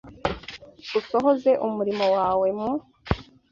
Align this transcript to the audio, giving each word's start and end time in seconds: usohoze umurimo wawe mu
usohoze 0.99 1.51
umurimo 1.67 2.05
wawe 2.17 2.47
mu 2.59 2.71